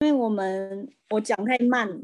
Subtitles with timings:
[0.00, 2.02] 因为我们我讲太慢，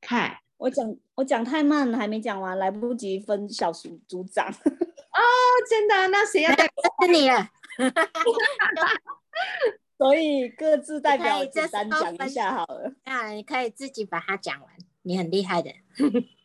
[0.00, 4.48] 看我讲我讲太慢，还没讲完，来不及分小组组长。
[4.48, 5.20] 哦，
[5.68, 6.08] 真的？
[6.08, 6.66] 那谁要带？
[6.66, 7.48] 是你了。
[9.96, 12.92] 所以各自代表简单讲一下好了。
[13.04, 14.70] 那你可以自己把它讲完，
[15.02, 15.70] 你很厉害的。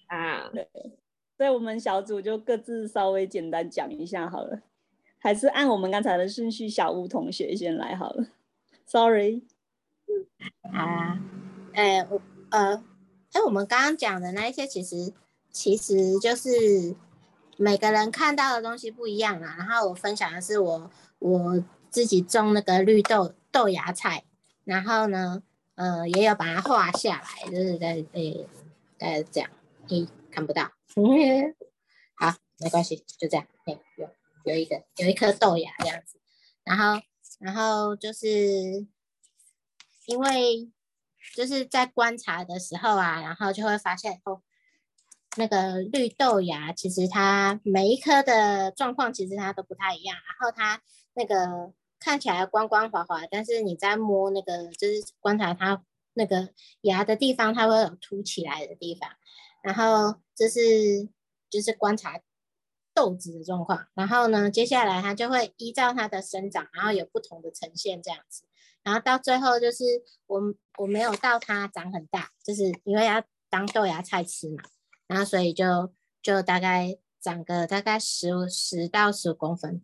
[0.08, 0.68] 啊，对
[1.36, 4.62] 所以我们小组就各自稍微简单讲一下好了，
[5.18, 8.28] 还是按我们刚才的顺序，小吴同学先来好了。
[8.86, 9.44] Sorry，
[10.74, 11.20] 啊，
[11.74, 12.22] 哎，我
[12.52, 12.76] 呃，
[13.34, 15.14] 哎，我们刚刚讲的那一些，其实
[15.52, 16.96] 其实就是
[17.58, 19.56] 每个人看到的东西不一样啊。
[19.58, 24.24] 然后我分享的是我我自己种那个绿豆豆芽菜，
[24.64, 25.44] 然后呢，
[25.76, 28.48] 呃，也有把它画下来，就是在诶，
[28.98, 29.50] 大概这样，
[29.90, 30.64] 诶，看不到，
[32.16, 34.10] 好，没关系，就这样，诶，有
[34.46, 36.18] 有一个有一颗豆芽这样子，
[36.64, 37.02] 然后
[37.40, 38.86] 然后就是
[40.06, 40.72] 因为
[41.36, 44.42] 就是在观察的时候啊，然后就会发现哦，
[45.38, 50.82] 那个绿豆芽其实它每一颗的状况其实它都不太一样，然后它
[51.14, 55.82] 那个看起来光光滑滑，但是你在摸那个就是观察它
[56.14, 56.50] 那个
[56.82, 59.10] 芽的地方，它会有凸起来的地方，
[59.64, 61.08] 然后这是
[61.50, 62.20] 就是观察
[62.94, 68.44] 豆子的状况，然后呢，接下来它就会依照它的生长，然后有不同的呈现这样子。
[68.84, 69.84] 然后到最后就是
[70.28, 70.42] 我
[70.78, 74.64] 我没有到它长很大，就是因为要当豆芽菜吃嘛，
[75.08, 79.82] 然后所以就就大概长个大概十十到十五公分，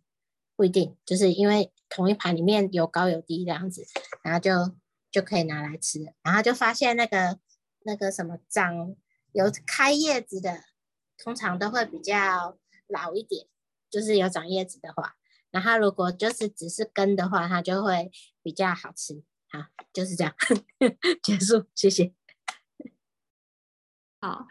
[0.55, 3.85] 不一定，就是因为同一盘里面有高有低这样子，
[4.21, 4.51] 然后就
[5.09, 7.39] 就可以拿来吃，然后就发现那个
[7.83, 8.95] 那个什么长
[9.31, 10.63] 有开叶子的，
[11.17, 12.58] 通常都会比较
[12.89, 13.47] 老一点，
[13.89, 15.15] 就是有长叶子的话。
[15.51, 18.11] 然后如果就是只是根的话，它就会
[18.43, 19.23] 比较好吃。
[19.51, 20.35] 好，就是这样，
[21.23, 22.13] 结束，谢谢。
[24.21, 24.45] 好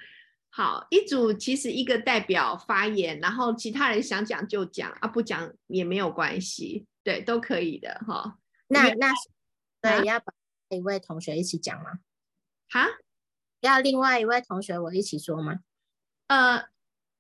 [0.51, 8.39] 好，一组其实一个代表发言，然后其他人想讲就讲啊，不讲也没有关系，对，都可以的哈。
[8.67, 9.15] 那那啊
[9.81, 10.33] 对，要把
[10.71, 12.01] 一位同学一起讲吗？
[12.71, 12.89] 哈，
[13.61, 15.61] 要另外一位同学我一起说吗？
[16.27, 16.69] 呃，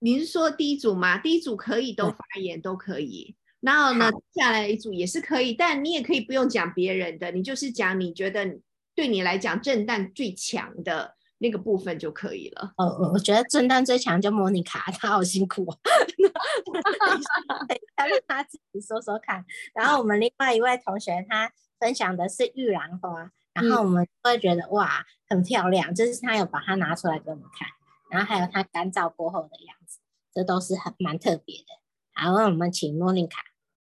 [0.00, 1.18] 您说第一组吗？
[1.18, 3.34] 第一组可以都发言，都可以。
[3.60, 8.58] 然后呢，接下来一组也是可以，但你也可以不用讲别人的，你就是讲你觉得
[8.94, 12.72] 对你来讲震旦最强的那个部分就可以了。
[12.76, 15.78] 哦，我我觉得震旦最强就莫妮卡，她好辛苦哦。
[15.84, 19.44] 等一下等一下让她自己说说看。
[19.74, 21.50] 然后我们另外一位同学他
[21.80, 27.68] 分享的是玉兰花，然后我们会觉得哇很漂亮，就是他有把它拿出来给我们看，
[28.10, 29.98] 然后还有它干燥过后的样子，
[30.32, 31.66] 这都是很蛮特别的。
[32.12, 33.42] 好，那我们请莫妮卡。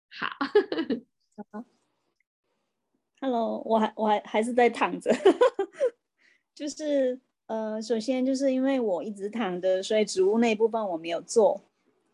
[0.08, 0.28] 好，
[3.20, 5.10] Hello，我还我还还是在躺着，
[6.54, 11.62] 就是呃，首先就是因为我一直躺着，所以植物那一部分我没有做，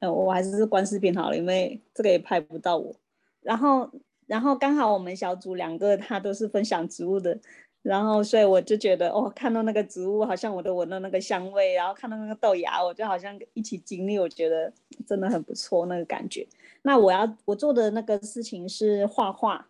[0.01, 2.95] 呃，我还是关视频好了，因为这个也拍不到我。
[3.41, 3.91] 然后
[4.27, 7.41] 然后刚好我们小组两个他都是分享植物的，
[7.87, 14.73] 然后所以我就觉得哦，看到那个植物好像我都闻到那个香味，然后看到那个豆芽，我就好像一起经历，我觉得
[15.07, 16.45] 真的很不错那个感觉。
[16.83, 19.69] 那我要我做的那个事情是画画，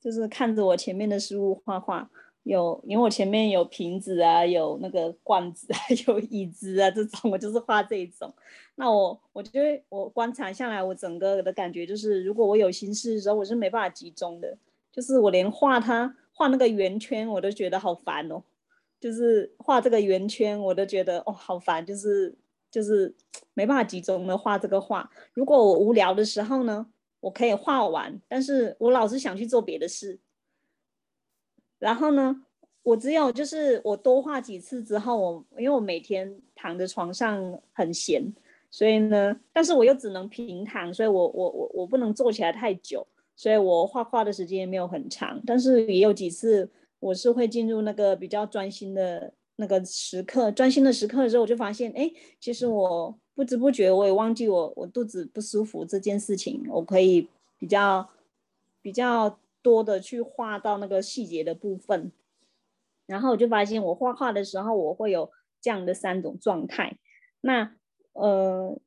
[0.00, 2.08] 就是看着我前面的事物画画。
[2.44, 8.34] 有，因为我前面有瓶子啊，有那个罐子啊， 有椅子啊，这种我就是画这一种。
[8.74, 14.58] 那我我觉得我观察下来，我整个的感觉就是，如果我有心事的时候，我是没办法集中的，
[14.90, 18.42] 就是我连画它画那个圆圈，我都觉得好烦哦。
[18.98, 22.34] 就是画这个圆圈，我都觉得哦好烦，就是
[22.70, 23.14] 就是
[23.54, 25.10] 没办法集中的画这个画。
[25.34, 26.86] 如果我无聊的时候呢，
[27.20, 30.18] 我可以画完，但是我老是想去做别的事。
[31.78, 32.44] 然后呢，
[32.84, 38.32] 我只有就是我多画几次之后，我因为我每天躺在床上很闲，
[38.70, 43.04] 所以呢，但是我又只能平躺，所以我我我我不能坐起来太久，
[43.34, 45.40] 所以我画画的时间也没有很长。
[45.46, 46.70] 但是也有几次
[47.00, 58.08] 我是会进入那个比较专心的那个时刻，专心的时刻的时候，我就发现，哎，其实我不知不觉我也忘记我我肚子不舒服这件事情，我可以比较
[58.80, 62.12] 比较多的去画到那个细节的部分，
[63.06, 65.30] 然后我就发现我画画的时候，我会有
[65.60, 66.96] 这样的三种状态。
[67.40, 67.74] 那
[68.12, 68.78] 呃，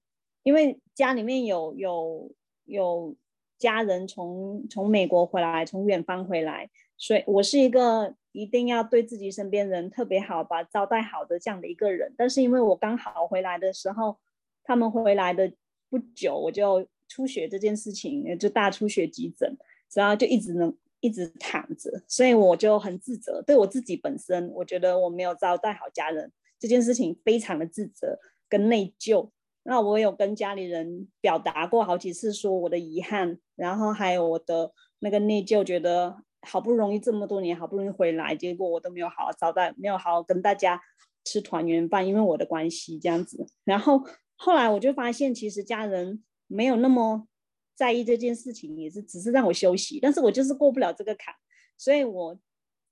[0.44, 2.32] 因为家里面有有
[2.66, 3.16] 有
[3.58, 12.14] 家人从从美国回来，从远方回来，所以我是一个一定要对自己身边人特别好，把招待好的这样的一个人。
[12.18, 14.18] 但是因为我刚好回来的时候，
[14.64, 15.52] 他们回来的
[15.90, 19.58] 不久，我就出血这件事情，就大出血急诊。
[19.94, 26.30] 然后就一直能一直躺着，所以我就很自责，对我自己本身，我觉得我没有招待好家人
[26.60, 28.20] 这件事情，非常的自责
[28.50, 29.30] 跟内疚。
[29.68, 40.80] 那我有跟家里人表达过好几次，说我的遗憾，然后还有我的那个内疚，觉得好不容易这么多年好不容易回来，结果我都没有好好招待，没有好好跟大家
[41.24, 43.44] 吃团圆饭，因为我的关系这样子。
[43.64, 44.00] 然后
[44.36, 47.28] 后来我就发现，其实家人没有那么
[47.74, 51.34] 在意这件事情，也是只是让我休息，但是我就是过不了这个坎，
[51.76, 52.40] 所以我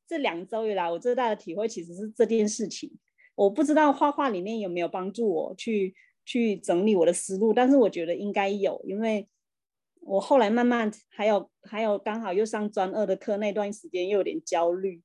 [0.07, 2.91] 这两周以来，我最大的体会其实是这件事情。
[3.35, 5.93] 我不知道画画里面有没有帮助我去。
[6.25, 9.27] 去整理我的思路，但是我觉得应该有，因为
[9.99, 15.01] 我后来慢慢还有还有刚好又上专二的课，那段时间又有点焦虑，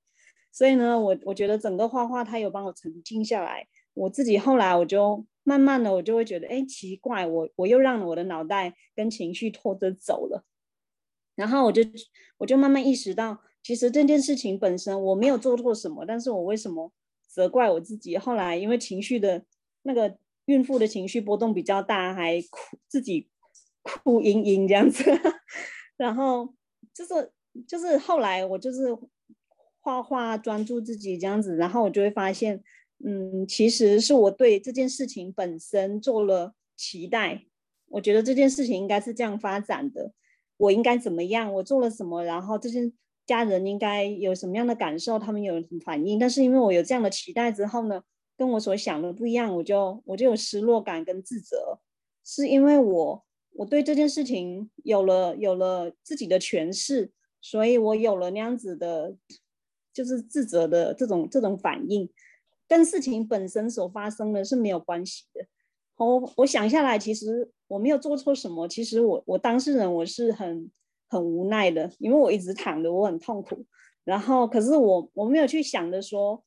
[0.53, 3.67] 所以呢，我我觉得整个画画它有帮我沉静下来。
[3.95, 10.45] 我自己后来我就慢慢的我就会觉得，哎，奇怪，我我又让我的脑袋跟情绪拖着走了，
[11.35, 11.83] 然后我就
[12.37, 16.93] 我就慢慢意识到，其实这件事情本身我没有做错什么，但是我为什么
[17.27, 18.17] 责怪我自己？
[18.17, 19.45] 后来因为情绪的
[19.83, 20.17] 那个。
[20.49, 23.29] 孕妇的情绪波动比较大，还哭自己
[23.83, 25.05] 哭嘤嘤这样子，
[25.99, 26.55] 然后
[26.95, 27.33] 就是
[27.67, 28.97] 就是后来我就是
[29.81, 32.63] 画画专注自己这样子，然后我就会发现，
[33.05, 37.45] 嗯，其实是我对这件事情本身做了期待，
[37.91, 40.13] 我觉得这件事情应该是这样发展的，
[40.57, 42.91] 我应该怎么样，我做了什么，然后这些
[43.27, 48.03] 家人应该有什么样的感受，他们有什么反应，但是因为我有这样的期待之后呢？
[48.39, 51.81] 跟我所想的不一样，我就我就有失落感跟自责，
[52.25, 53.25] 是因为我
[53.55, 59.17] 我对这件事情有了有了自己的诠释，所以我有了那样子的，
[59.93, 62.09] 就是自责的这种这种反应，
[62.69, 65.45] 跟事情本身所发生的是没有关系的。
[65.97, 70.71] 我我想下来，其实我没有做错什么，其实我我当事人我是很
[71.09, 73.67] 很无奈的，因为我一直躺着，我很痛苦，
[74.05, 76.45] 然后可是我我没有去想着说。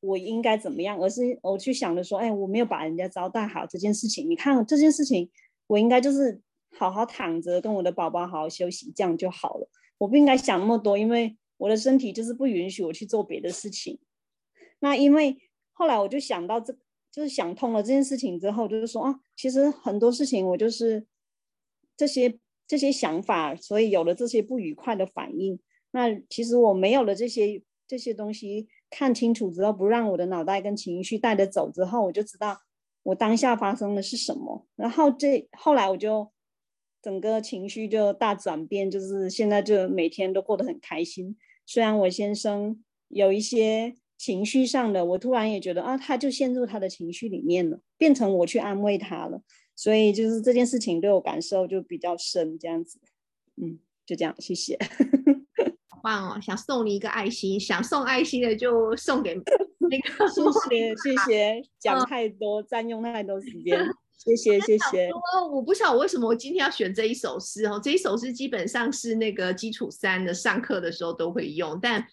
[0.00, 0.96] 我应该怎么样？
[1.00, 4.30] 而是我去想着说，哎，我没有把人家招待好这件事情。
[4.30, 5.28] 你看这件事情，
[5.66, 6.40] 我应该就是
[6.70, 9.68] 好好躺着，跟我的宝宝好好休息，这样就好了。
[9.98, 13.98] 我不应该想那么多，因为我的身体就是不允许我去做别的事情。
[14.78, 15.36] 那因为
[15.72, 16.72] 后来我就想到这，
[17.10, 21.04] 就是想通了这件事情之后，就是说啊，其实很多事情我就是
[21.96, 25.58] 这些这些想法，所以有了这些不愉快的反应。
[25.90, 28.68] 那其实我没有了这些这些东西。
[28.90, 32.60] 看清楚之后，不让我的脑袋跟情绪带着走之后，我就知道
[33.02, 34.66] 我当下发生的是什么。
[34.76, 36.30] 然后这后来我就
[37.02, 41.36] 整个情绪就大转变，就是现在就每天都过得很开心。
[41.66, 49.42] 虽然我先生有一些情绪上的，我突然也觉得啊，他就陷入他的情绪里面了，变成我去安慰他了。
[49.76, 52.98] 所以就是这件事情对我感受就比较深，这样子。
[53.56, 54.76] 嗯，就这样，谢谢。
[56.02, 56.40] 棒哦！
[56.40, 60.28] 想送你一个爱心，想送爱心的就送给那个。
[60.28, 63.78] 谢谢谢谢，讲太多，占用太多时间。
[64.18, 65.08] 谢谢谢谢。
[65.52, 72.04] 我不晓得为什么我今天要选这一首诗哦，这一首诗基本上是那个基础三的上课的时候都会用，但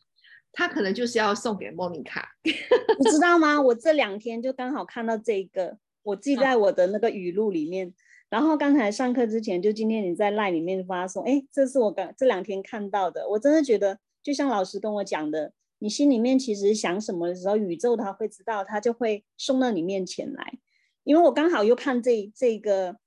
[0.53, 2.29] 他可能就是要送给莫妮卡。
[2.43, 3.59] 你知道吗？
[3.59, 7.93] 我这两天就刚好看到这个，我记在我的那个语录里面。
[8.29, 13.27] 然后刚才上课之前，就今天你在赖里面发送，哎，这是我刚这两天看到的。
[13.29, 20.57] 我真的觉得，就像老师跟我讲的，你心里面其实想什么的时候，宇宙它会知道，它就会送到你面前来。
[21.03, 22.97] 因为我刚好又看这这个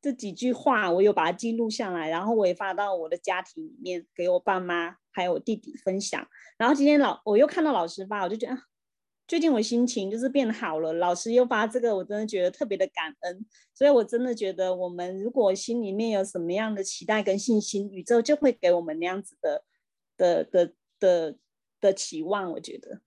[0.00, 6.26] 这几句话，我有把它记录下来，然后我也发到我的家庭里面，给我爸妈还有我弟弟分享。
[6.56, 8.67] 然后今天老我又看到老师发，我就觉得啊。
[9.28, 13.46] 最近我心情就是变好了，老师又发这个，我真的觉得特别的感恩。
[13.74, 19.62] 所以我真的觉得，我们如果心里面有什么样的期待跟信心，宇宙就会给我们那样子的
[20.16, 21.36] 的的的
[21.78, 22.50] 的期望。
[22.52, 23.02] 我觉得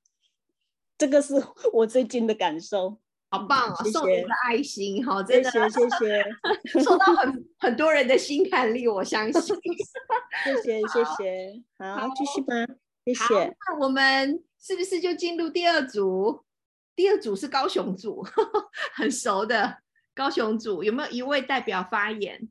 [0.97, 1.33] 这个是
[1.73, 2.99] 我最近的感受。
[3.33, 3.83] 好棒哦！
[3.89, 6.25] 送你的爱心，好，真的谢谢谢谢，
[6.83, 9.55] 受到很很多人的心坎里，我相信。
[10.43, 12.53] 谢谢谢谢，好，继续吧，
[13.05, 13.55] 谢谢。
[13.67, 14.43] 那我们。
[14.63, 16.45] 是不是就进入第二组？
[16.95, 18.23] 第二组是高雄组，
[18.93, 19.79] 很熟的
[20.13, 22.47] 高雄组，有没有一位代表发言？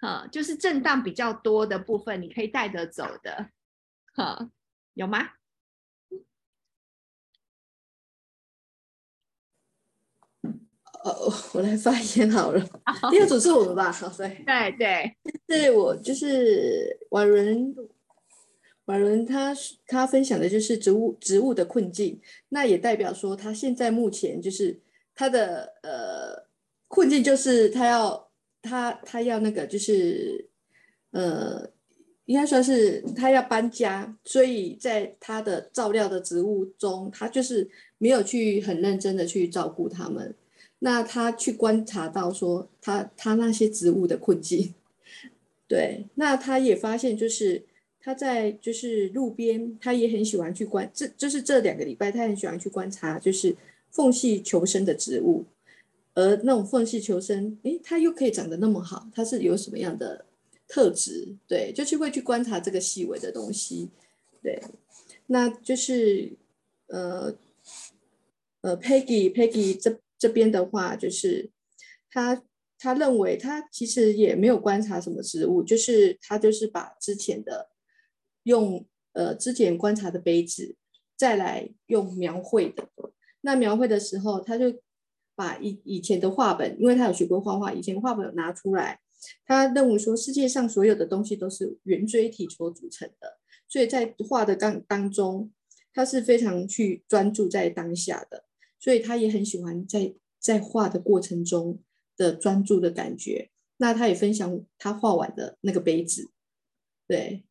[0.00, 3.50] 哈，就是震荡比较多的部分，你可以带着走的，
[4.16, 4.50] 哈，
[4.94, 5.28] 有吗？
[11.04, 12.60] 哦，我来发言好了。
[13.12, 13.92] 第二组是我们吧？
[13.92, 15.16] 好，对，对对，
[15.62, 17.72] 是我就是婉伦。
[18.86, 19.54] 马伦他
[19.86, 24.80] 他分享的就是植物植物的困境，那也代表说他现在目前就是
[25.14, 26.46] 他的呃
[26.88, 28.30] 困境就是他要
[28.62, 30.48] 他他要那个就是
[31.10, 31.68] 呃
[32.26, 40.34] 应该算是他要搬家，所以在他的照料的植物中，他就是没有去很认真的去照顾他们。
[40.80, 44.74] 那他去观察到说，他他那些植物的困境，
[45.66, 47.64] 对，那他也发现就是
[48.06, 53.56] 他在就是路边，他也很喜欢去观，这就是这两个礼拜他很喜欢去观察，就是
[53.90, 55.44] 缝隙求生的植物，
[56.14, 60.24] 而那种缝隙求生，诶，它又可以长得那么好，它是有什么样的？
[60.68, 63.88] 特质对，就是会去观察这个细微的东西，
[64.42, 64.60] 对，
[65.26, 66.32] 那就是
[66.88, 67.36] 呃
[68.62, 71.50] 呃，Peggy Peggy 这这边的话，就是
[72.10, 72.42] 他
[72.78, 77.68] 他认为他其实也没有观察什么植物，就是他就是把之前的
[78.46, 80.76] 用呃之前观察的杯子
[81.16, 82.88] 再来用描绘的，
[83.40, 84.80] 那描绘的时候他就
[85.34, 89.00] 把以以前的画本，因为他有学过画画，以前画本有拿出来。
[89.44, 95.50] 他认为说，世界上所有的东西都是圆锥体所组成的，所以在画的当当中，
[95.92, 98.44] 他是非常去专注在当下的，
[98.78, 101.80] 所以他也很喜欢在在画的过程中
[102.16, 103.50] 的专注的感觉。
[103.78, 106.30] 那他也分享他画完的那个杯子，
[107.08, 107.44] 对。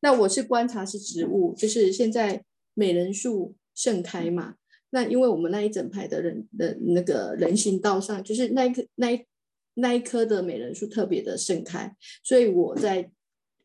[0.00, 4.56] 那我是观察是植物，就是现在美人树盛开嘛。
[4.90, 9.24] 那因为我们那一整排的人的那个人行道上，就是那一棵那一。
[9.74, 13.08] 那一棵的美人树特别的盛开，所以我在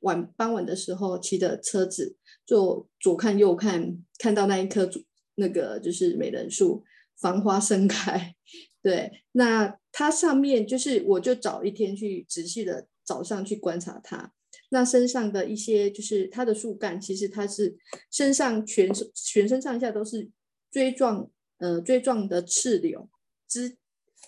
[0.01, 2.15] 晚傍晚的时候骑的车子，
[2.45, 4.87] 就左看右看，看到那一棵
[5.33, 6.85] 那个就是美人树
[7.19, 8.35] 繁花盛开。
[8.83, 14.31] 对，那它上面就是我就找一天去仔细的早上去观察它，
[14.75, 17.75] 那身上的一些就是它的树干，其实它是
[18.11, 20.29] 身上全身全身上下都是
[20.69, 23.09] 锥状呃锥状的刺瘤
[23.47, 23.77] 枝。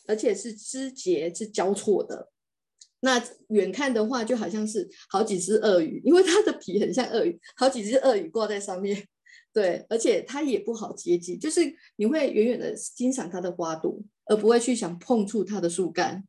[0.10, 2.30] 而且是枝节是交错的，
[3.01, 9.06] 那远看的话就好像是好几只鳄鱼，因为它的皮很像鳄鱼，好几只鳄鱼挂在上面。
[9.51, 11.60] 对，而且它也不好接近，就是
[11.98, 16.24] 你会远远的欣赏它的花朵，而不会去想碰触它的树干。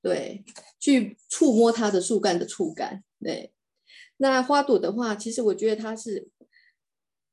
[0.00, 0.44] 对，
[0.78, 3.02] 去触摸它的树干的触感。
[3.20, 3.52] 对，
[4.16, 6.28] 那花朵的话，其实我觉得它是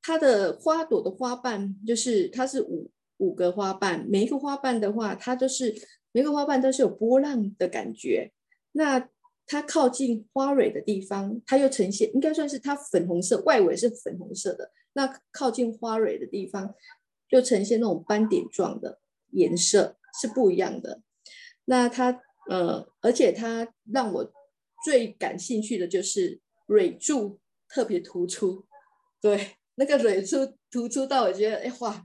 [0.02, 2.92] 它的花朵的花瓣，就是它是五。
[3.22, 5.76] 五个花瓣，每一个花瓣的话，它都是
[6.12, 8.32] 每个花瓣都是有波浪的感觉。
[8.72, 9.10] 那
[9.46, 14.72] 它靠近花蕊的地方，它又呈现应该算是它粉红色，外围是粉红色的。
[14.94, 16.74] 那靠近花蕊的地方，
[17.30, 19.00] 就呈现那种斑点状的
[19.34, 21.04] 颜色是不一样的。
[21.66, 24.34] 那它呃，而且它让我
[24.84, 26.41] 最感兴趣的就是
[26.72, 28.66] 蕊柱特别突出，
[29.20, 30.38] 对，那个蕊柱
[30.70, 32.02] 突出到我觉得，哎哇！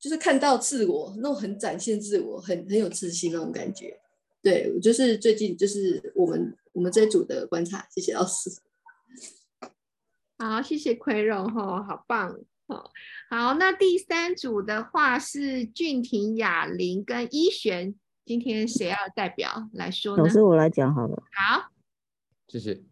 [0.00, 3.98] 就是看到自我那种很展现自我、很很有自信那种感觉，
[4.40, 8.48] 对，就是最近就是我们我们这组的观察，谢谢老师。
[10.38, 12.30] 好，谢谢奎荣哈，好棒
[12.68, 12.92] 哦。
[13.28, 20.22] 好，那第三组的话是俊廷、雅玲跟一璇，今天谁要代表来说呢？
[20.22, 21.24] 老师，我来讲好了。
[21.32, 21.72] 好，
[22.46, 22.87] 谢谢。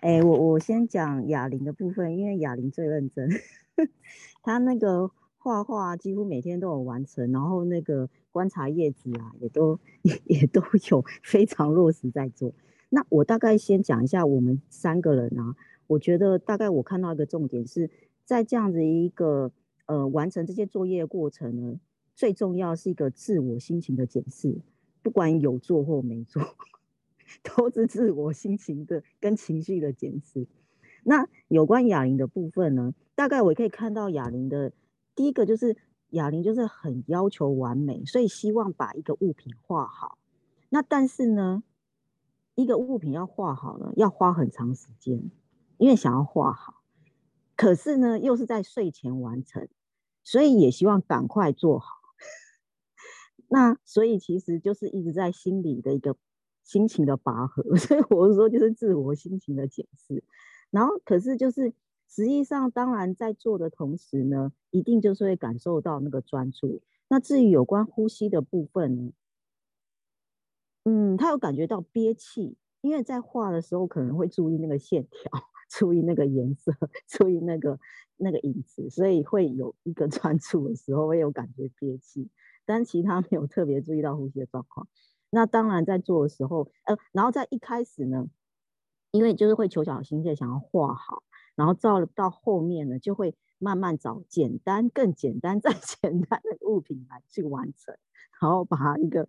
[0.00, 3.28] 哎，我我先讲哑铃的部分，因为哑铃最认真，
[4.42, 5.10] 他那个。
[5.38, 12.52] 画画几乎每天都有完成，然后那个观察叶子啊，也都也 也都有非常落实在做。
[12.88, 15.54] 那我大概先讲一下我们三个人啊，
[15.86, 17.88] 我觉得大概我看到一个重点是
[18.24, 19.52] 在这样子一个
[19.86, 21.78] 呃完成这些作业的过程呢，
[22.16, 24.58] 最重要是一个自我心情的检视，
[25.00, 26.42] 不管有做或没做，
[27.42, 30.46] 都是自我心情的跟情绪的检视。
[31.04, 34.72] 那有关哑铃的部分呢，大概我可以看到哑铃的。
[35.14, 35.76] 第一个就是
[36.10, 40.18] 哑铃，就是很要求完美，所以希望把一个物品画好。
[40.68, 41.62] 那但是呢，
[42.54, 45.30] 一个物品要画好呢，要花很长时间，
[45.78, 46.82] 因为想要画好，
[47.56, 49.66] 可是呢又是在睡前完成，
[50.22, 51.96] 所以也希望赶快做好。
[53.48, 56.16] 那所以其实就是一直在心里的一个
[56.66, 60.22] 心情的拔河， 所以我是说就是自我心情的检视。
[60.70, 61.72] 然后可是就是。
[62.08, 66.80] 实际上，当然在做的同时呢，一定就是会感受到那个专注。
[67.08, 69.12] 那至于有关呼吸的部分呢，
[70.84, 75.20] 嗯，他有感觉到憋气，因为在画的时候可能会注意那个线条，
[75.68, 76.72] 注意那个颜色，
[77.10, 77.80] 注意那个
[78.18, 82.30] 那个影子，所以会有一个专注的时候会有感觉憋气，
[82.64, 84.86] 但其他没有特别注意到呼吸的状况。
[85.30, 88.26] 那当然在做的时候，呃，然后在一开始呢，
[89.10, 91.22] 因为就是会求小心切，想要画好。
[91.54, 97.96] 然后到了到后面呢，就会慢慢找简单、更简单、再 简单的物品来去完成，
[98.40, 99.26] 然后把一个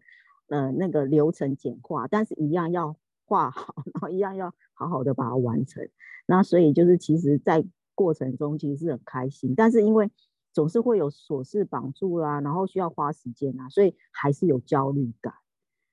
[0.48, 5.88] 呃那个流程简化，但是一样要画好，然后一样要好好的把它完成。
[6.26, 10.12] 那所以就是其实，在过程中其实是很开心，但是因为
[10.52, 15.34] 总是会有琐事绑住啦，然后需要花时间啊，所以还是有焦虑感。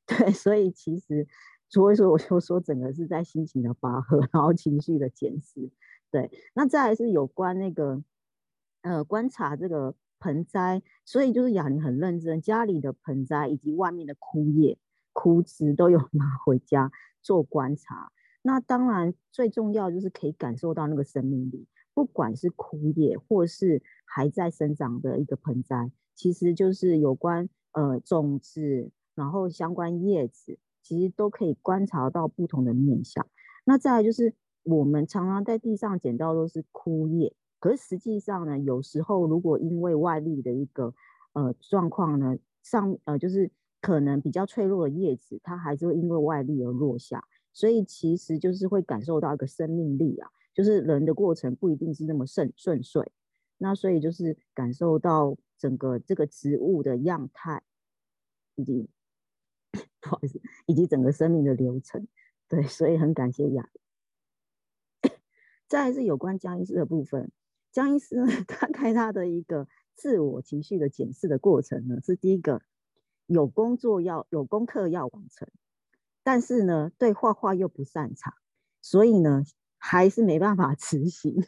[0.18, 1.26] 对，所以其实，
[1.70, 5.70] 所以说我就说整个是在心情的拔河，然后情绪的检视。
[6.11, 8.02] 对，那再来是有关那个
[8.82, 14.76] 呃观察这个盆栽，所以就是雅玲很认真，家里的盆栽以及外面的枯叶、
[15.14, 16.92] 枯枝都有拿回家
[17.23, 18.12] 做观察。
[18.42, 28.90] 那当然最重要就是可以感受到那个生命力，不管是枯叶或是还在生长的一个盆栽，其实就是有关呃种子。
[29.14, 33.26] 然后相关叶子其实都可以观察到不同的面相。
[33.64, 40.92] 那再来就是我们常常在地上捡到都是枯叶，可是实际上呢，有时候如果因为外力的一个
[41.33, 47.25] 呃状况呢，上呃就是可能比较脆弱的叶子，它还是会因为外力而落下。
[47.52, 53.12] 所以其实就是会感受到一个生命力啊，就是人的过程不一定是那么顺顺遂。
[53.59, 57.62] 那所以就是感受到整个这个植物的样态
[58.56, 58.90] 以及。
[60.00, 62.06] 不 好意思，以及整个生命的流程，
[62.48, 63.68] 对，所以很感谢雅。
[65.68, 67.30] 再是有关江医师的部分，
[67.72, 72.62] 江医师呢， 他在他的一个自我情绪的检视的过程呢，是第一个
[73.26, 75.48] 有工作要有功课要完成，
[76.22, 78.34] 但是呢，对画画又不擅长，
[78.80, 79.42] 所以呢，
[79.78, 81.44] 还是没办法 执行。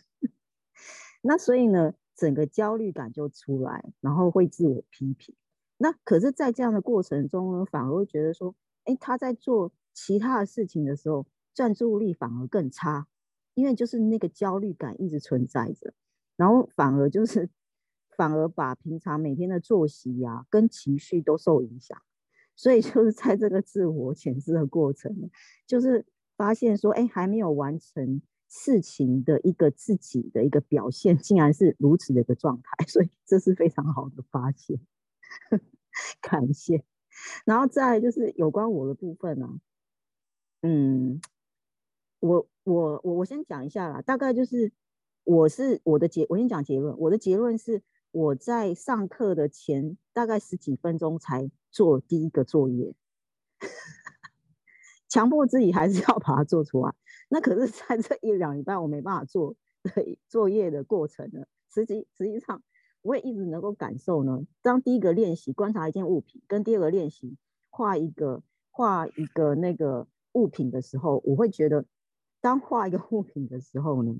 [1.22, 5.34] 那所以呢，整个焦虑感就出来，然后会自我批评。
[5.78, 8.54] 那可是，在这样的过程中呢，反而会觉得说，
[8.84, 13.06] 哎，他在做其他的事情的时候，专注力反而更差，
[13.54, 15.92] 因为就是那个焦虑感一直存在着，
[16.36, 17.50] 然后反而就是，
[18.16, 21.98] 反而把平常每天的作息呀跟情绪都受影响，
[22.54, 25.30] 所以就是在这个自我潜质的过程，
[25.66, 26.06] 就是
[26.36, 34.80] 发现说，哎，还没有完成事情的一个自己的一个表现，竟然是如此的一个状态，所以这是非常好的发现。
[36.20, 36.84] 感谢，
[37.46, 39.48] 然后再就是有关我的部分呢，
[40.62, 41.20] 嗯，
[42.20, 44.72] 我我我我先讲一下啦，大概就是
[45.24, 52.94] 我是我的结，我先讲结论，我的结论是我在上课的前大概十几分钟才做第一个作业，
[55.08, 56.94] 强迫自己还是要把它做出来，
[57.30, 59.56] 那可是在这一两礼拜我没办法做
[60.28, 62.62] 作业的过程呢，实际实际上。
[63.02, 64.44] 我也一直能够感受呢。
[64.62, 67.36] 当第一个练习观察一件物品，跟第二个练习
[67.70, 71.84] 画一个画一个那个物品的时候，我会觉得，
[72.40, 74.18] 当画一个物品的时候呢，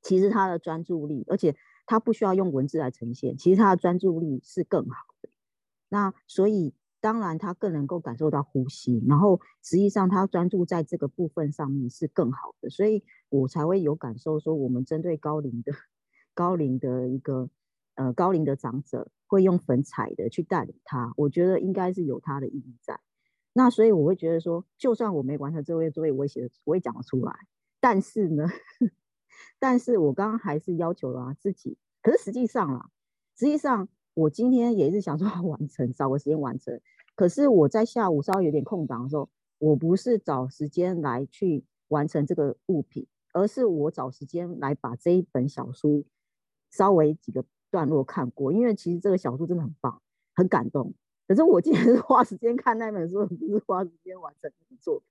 [0.00, 5.28] 其实他的专注力，而且他不需要用文字来呈现，其实他的专注力是更好的。
[5.90, 15.72] 那所以当然他更能够感受到呼吸，然后实际上他专注在这个部分上面是更好的，所以我才会有感受说，我们针对高龄的
[16.32, 17.50] 高龄的一个。
[18.00, 22.98] 呃，高龄的长者会用粉彩的去带领他，我觉得应该是有他的意义在。
[23.52, 27.34] 那所以我会觉得说，就算我没完成这位作业，我也写我也讲得出来。
[27.78, 28.46] 但是呢，
[29.60, 31.76] 但是我刚刚还是要求了自己。
[32.00, 32.88] 可是实际上啦，
[33.36, 36.80] 实际上我今天也是想说要完成，找个时间完成。
[37.14, 46.06] 可是我在下午稍微有点空档的时候，我不是找时间来去完成这个物品，而是我找时间来把这一本小书
[46.70, 47.44] 稍微几个。
[47.70, 50.00] 段落看过，因为其实这个小说真的很棒，
[50.34, 50.92] 很感动。
[51.28, 55.06] 可是我今天是花时间看那本书，不是花时间完成作品，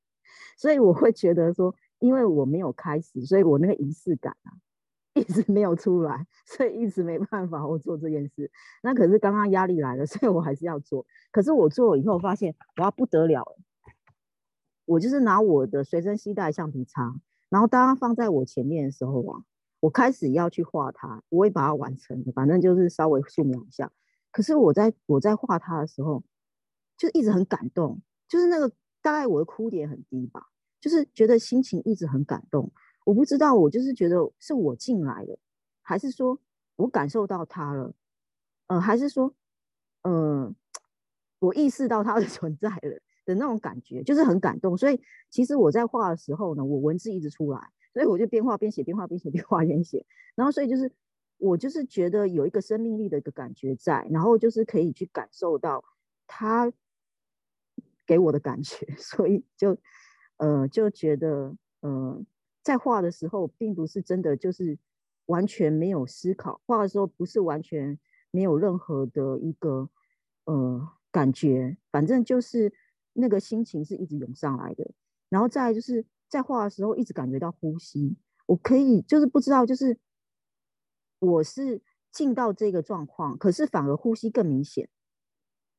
[0.57, 4.51] 所以我会觉得说，因为我没有开始，所以我那个仪式感啊，
[5.13, 8.51] 一直没有出来，所以一直没办法我做这件事。
[8.83, 11.05] 那可是刚刚压力来了，所以我还是要做。
[11.31, 13.57] 可是我做了以后发现，哇不得了了！
[14.83, 17.15] 我就是拿我的随身携带橡皮擦，
[17.47, 19.43] 然后当它放在我前面的时候啊。
[19.81, 23.91] 我开始要去画它，我会把它完成的，反正就是稍微素描一下。
[24.31, 26.23] 可是我在我在画它的时候，
[26.97, 28.69] 就一直很感动，就是那个
[29.01, 30.47] 大概我的哭点很低吧，
[30.79, 32.71] 就是觉得心情一直很感动。
[33.05, 35.39] 我不知道我就是觉得是我进来了，
[35.81, 36.39] 还是说
[36.75, 37.93] 我感受到它了，
[38.67, 39.33] 呃，还是说，
[40.03, 40.53] 呃，
[41.39, 44.75] 我意识到它的存在了的那种感觉，就是很感动。
[44.75, 47.69] 所以其实我在画的时候呢，我文字一直出来。
[47.91, 50.05] 所以我就边画边写，边画边写，边画边写。
[50.35, 50.91] 然后，所以就是
[51.37, 55.83] 我就是觉得有一个生命力的一个感觉在，然后就是可以去感受到
[56.27, 56.71] 他
[58.05, 58.85] 给我的感觉。
[58.95, 59.75] 所以就
[60.37, 62.23] 呃就觉得呃
[62.63, 64.77] 在画的时候，并不是真的就是
[65.25, 69.89] 完全没有思考，画的时候不是完全没有任何的一个
[70.45, 72.71] 呃感觉，反正就是
[73.13, 74.91] 那个心情是一直涌上来的。
[75.29, 78.17] 然后再就是在画的时候一直感觉到呼吸，
[78.47, 79.97] 我可以就是不知道就是
[81.19, 84.89] 我是进到这个状况，可是反而呼吸更明显，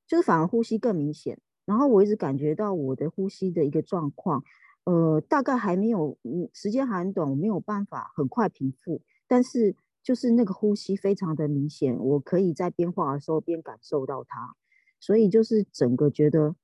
[0.07, 4.45] 就是反而呼吸更明显，然后我一直感觉到我的呼吸的一个状况，
[4.85, 14.55] 呃，大概还没有，嗯，时间还很短，我没有办法很快平复，但是就是那个呼吸非常的明显，我可以在边画的时候边感受到它，
[15.01, 16.55] 所以就是整个觉得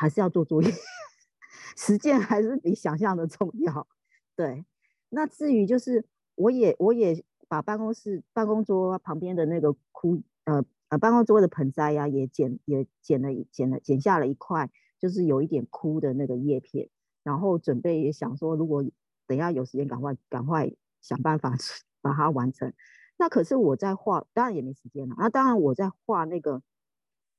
[0.00, 0.72] 还是要做作业，
[1.76, 3.86] 实践还是比想象的重要。
[4.34, 4.64] 对，
[5.10, 16.88] 那至于就是我也我也把办公室办公桌旁边的那个枯呃呃办公桌的盆栽呀、也剪也剪了剪了剪下了一块，就是有一点枯的那个叶片，
[17.22, 18.82] 然后准备也想说，如果
[19.26, 21.54] 等一下有时间，赶快赶快想办法
[22.00, 22.72] 把它完成。
[23.18, 25.14] 那可是我在画，当然也没时间了。
[25.18, 26.62] 那当然我在画那个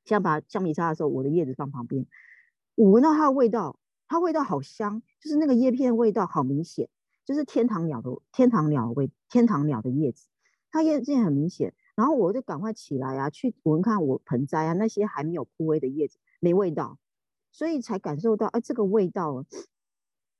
[0.05, 2.05] 像把橡皮擦的时候，我的叶子放旁边，
[2.81, 6.89] 我闻到它的味道，它味道好香，就是那个叶片味道好明显，
[7.23, 10.27] 就是天堂鸟的天堂鸟的味，天堂鸟的叶子，
[10.71, 11.75] 它叶子很明显。
[11.95, 16.97] 然后我就赶快起来啊，去闻看我盆栽啊那些还没有枯萎的叶子，没味道，
[17.51, 19.45] 所以才感受到哎这个味道，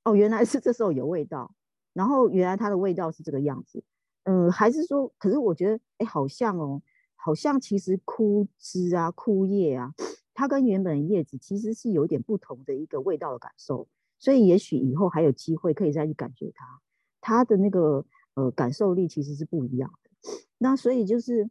[0.04, 1.54] 哦原来是 这时候有味道，
[1.93, 3.84] 然后原来它的味道是这个样子，
[4.23, 6.82] 嗯，还是说，可是我觉得哎好像哦，
[7.15, 9.93] 好像其实枯枝啊枯叶啊，
[10.41, 16.82] 它跟原本叶子其实是有点不同的一个味道的感受，所以也许以后还有机会可以再去感觉它，
[17.21, 20.32] 它的那个呃感受力其实是不一样的。
[20.58, 21.47] 那所以就是，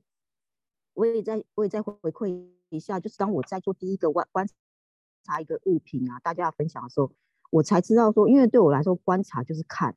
[0.93, 4.45] 我也在我也在回馈一下，就是当我在做第一个观观
[5.23, 7.13] 察一个物品啊，大家要分享的时候，
[7.51, 9.97] 我才知道说，因为对我来说观察就是看，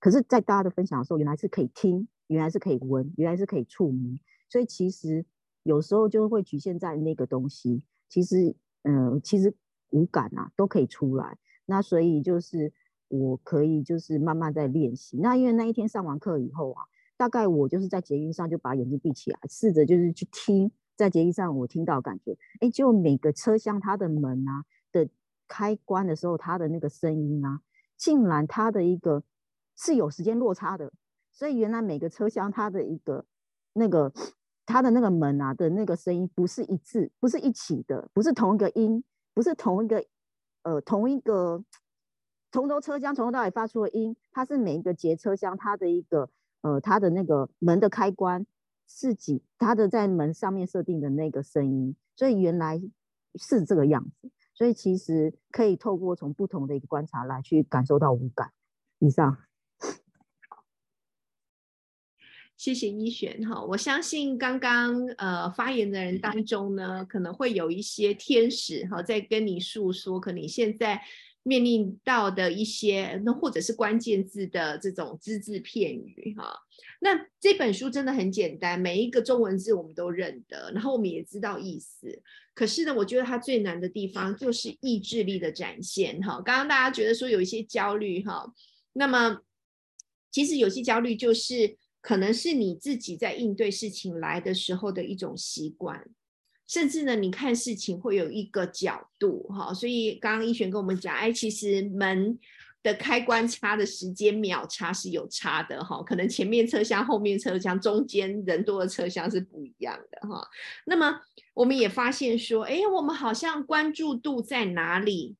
[0.00, 5.24] 可是，在大家的分享的时候，原来是可以听，原来是可以闻，原来是可以触摸，所以其实
[5.62, 9.54] 有时候就会局限在那个东西，其实，嗯，其实
[9.90, 11.36] 五感啊都可以出来。
[11.66, 12.72] 那所以就是
[13.08, 15.18] 我可以就是慢慢在练习。
[15.18, 16.84] 那因为那一天上完课以后啊。
[17.18, 25.08] 大概我就是在捷运上就把眼睛闭起来，试着就是去听，在捷运上我听到感觉，哎，就每个车厢它的门啊的
[25.48, 27.60] 开关的时候，它的那个声音啊，
[27.96, 29.24] 竟然它的一个
[29.74, 30.92] 是有时间落差的，
[31.32, 33.24] 所以原来每个车厢它的一个
[33.72, 34.12] 那个
[34.68, 39.02] 它的那个门啊的那个声音不是一致，不是一起的，不是同一个音，
[39.34, 40.04] 不是同一个
[40.62, 41.64] 呃同一个
[42.52, 46.30] 从头车厢从头到尾发出的音，它是每一个节车厢它的一个。
[46.60, 48.44] 呃，它的那个门的开关
[48.88, 49.44] 是几？
[49.58, 52.82] 它的在门上面设定的那个声音，所以原来
[53.36, 54.28] 是这个样子。
[54.54, 58.50] 所以其实可以透过从不同的一个观察来去感受到五感。
[58.98, 59.38] 以上，
[62.58, 63.64] 谢谢一璇哈。
[63.64, 71.00] 我相信刚刚呃发言的人当中呢，可能会有一些天使哈在跟你诉说，可能你现在。
[71.44, 76.52] 面临到的一些，那或者是关键字的这种只字片语哈，
[77.00, 82.20] 那这本书真的很简单，每一个中文字我们都认得，然后我们也知道意思。
[82.52, 86.34] 可是呢，我觉得它最难的地方就是意志力的展现哈。
[86.42, 88.52] 刚刚大家觉得说有一些焦虑哈，
[88.92, 89.38] 那么
[90.30, 96.08] 其实有些焦虑就是可能是你自己在应对事情来的时候的一种习惯。
[96.66, 102.38] 甚至呢，你看事情会有一个角度哈，所以刚刚一璇跟我们讲，哎，其实门
[102.82, 110.46] 的开关插的时间秒差是有差的哈，可能前面车厢、后面车厢、中间人多的车厢是不一样的哈。
[110.84, 111.18] 那么
[111.54, 115.36] 我们也发现说，哎，我们好像关注度在哪里，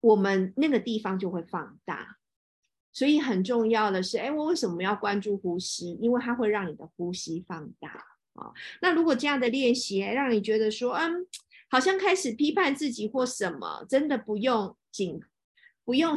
[0.00, 2.17] 我们那个地方就会放大。
[2.98, 5.92] 所以很重要的是，哎，我为什么要关注呼吸？
[6.00, 7.88] 因为它会让你的呼吸放大。
[8.32, 11.24] 啊，那如果这样的练习让你觉得说，嗯，
[11.70, 15.20] 好像开始批判自己或什么，真的不用紧，
[15.84, 16.16] 不用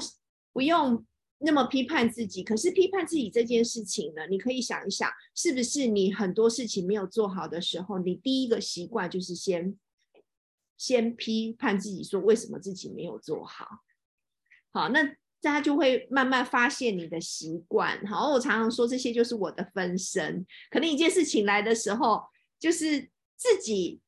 [0.51, 1.05] 不用
[1.37, 2.43] 那么批判自己。
[2.43, 9.77] 可是批判自己这件事情呢，你可以想一想，是不是你很多事情没有做好的时候，你第一个习惯就是先
[10.77, 13.67] 先批判自己，说为什么自己没有做好？
[14.71, 15.15] 好，那。
[15.41, 18.05] 大家就会慢慢发现你的习惯。
[18.05, 20.45] 好，我常常说这些就是我的分身。
[20.69, 22.23] 可能一件事情来的时候，
[22.59, 23.99] 就是自己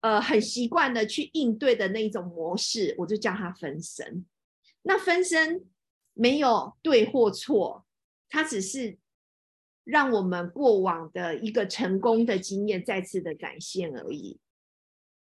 [0.00, 4.26] 呃很习惯的去应对的那一种模式，我就叫它分身。
[4.82, 5.66] 那分身
[6.12, 7.86] 没有对或错，
[8.28, 8.98] 它只是
[9.84, 14.38] 让我们过往的一个成功的经验再次的展现而已。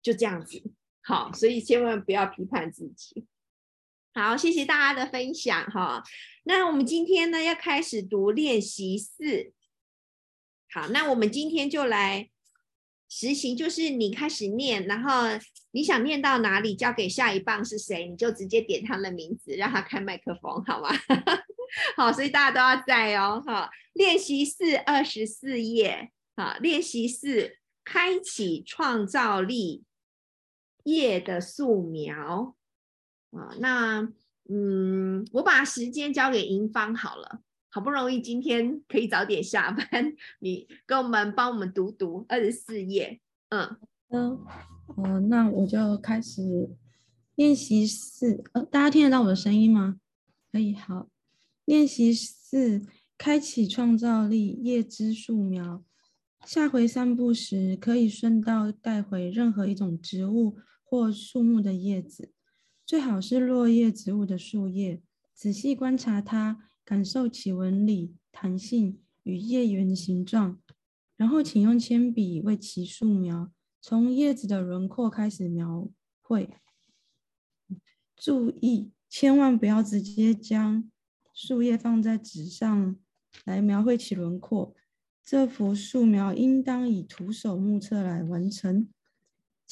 [0.02, 0.62] 就这样子。
[1.04, 3.26] 好，所以千万不要批判自己。
[4.14, 6.04] 好，谢谢大家的分享哈。
[6.44, 9.54] 那我们今天呢要开始读练习四。
[10.74, 12.30] 好，那我们今天就来
[13.08, 15.40] 实行就是你开始念，然后
[15.72, 20.90] 你想念到哪里，交给下一棒是谁，你就直接点他的名字，让他开麦克风，好吗？
[21.96, 23.42] 好，所以大家都要在哦。
[23.46, 29.84] 哈，练习四二十四页，好，练习四，开启创造力
[30.84, 32.58] 页的素描。
[33.32, 34.02] 啊，那
[34.50, 37.42] 嗯，我把时间交给银芳好了。
[37.74, 43.22] 好不容易今天可以早点下班，你跟我们帮我们读读二十四页。
[43.48, 43.78] 嗯
[44.10, 44.38] 嗯
[44.98, 46.70] 哦，那我就开始
[47.36, 48.44] 练习四。
[48.52, 49.96] 呃，大家听得到我的声音吗？
[50.52, 51.08] 可以，好。
[51.64, 52.82] 练习四，
[53.18, 55.86] 开启创造力叶枝素描。
[56.46, 62.34] 下回散步时，可以顺道带回任何一种植物或树木的叶子，
[62.92, 65.02] 最好是落叶植物的树叶，
[65.34, 66.68] 仔细观察它。
[66.84, 70.60] 感受其纹理、弹性与叶缘形状，
[71.16, 73.50] 然后请用铅笔为其素描，
[73.80, 76.50] 从叶子的轮廓开始描绘。
[78.18, 80.92] 注意，千万不要直接将
[81.34, 82.98] 树叶放在纸上
[83.46, 84.76] 来描绘其轮廓。
[85.24, 88.90] 这幅素描应当以徒手目测来完成，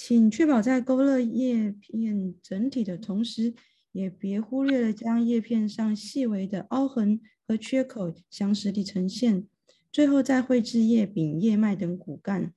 [0.01, 3.53] 请确保在勾勒叶片整体的同时。
[3.91, 9.47] 也别忽略了将叶片上细微的凹痕和缺口详实地呈现，
[9.91, 12.53] 最后再绘制叶柄、叶脉等骨干。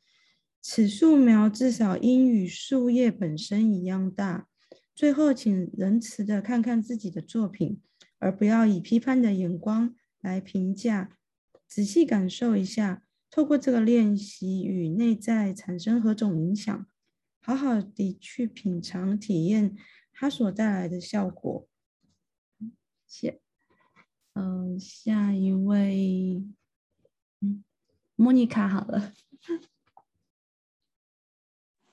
[0.61, 4.47] 此素描至少应与树叶本身一样大。
[4.95, 7.81] 最后，请仁慈地看看自己的作品，
[8.19, 11.17] 而不要以批判的眼光来评价。
[11.67, 16.87] 仔细感受一下，透过这个练习与内在产生何种影响？
[17.43, 19.77] 好好的去品尝、体验。
[20.15, 21.67] 它所带来的效果。
[23.07, 23.41] 谢，
[24.35, 26.45] 嗯，下一位，
[27.41, 27.65] 嗯，
[28.15, 29.13] 莫妮卡，好了。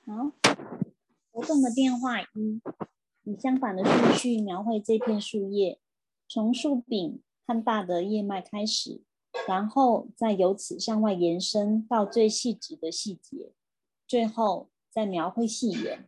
[0.05, 0.31] 好，
[1.31, 2.61] 活动的变化一，
[3.23, 5.79] 以相反的顺序描绘这片树叶，
[6.27, 9.01] 从树柄和大的叶脉开始，
[9.47, 13.53] 然后再由此向外延伸到最细致的细节，
[14.07, 16.07] 最后在描绘细缘。